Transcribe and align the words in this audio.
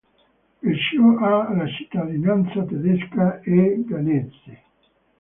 Perciò 0.57 1.15
ha 1.19 1.53
la 1.53 1.67
cittadinanza 1.67 2.63
tedesca 2.65 3.39
e 3.41 3.83
ghanese. 3.85 4.63